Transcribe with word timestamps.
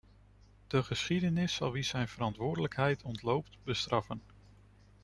De 0.67 0.83
geschiedenis 0.83 1.53
zal 1.55 1.71
wie 1.71 1.83
zijn 1.83 2.07
verantwoordelijkheid 2.07 3.03
ontloopt, 3.03 3.57
bestraffen. 3.63 4.21